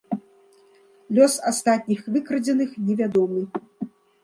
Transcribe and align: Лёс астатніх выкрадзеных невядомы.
Лёс 1.17 1.35
астатніх 1.51 2.01
выкрадзеных 2.17 2.69
невядомы. 2.89 3.41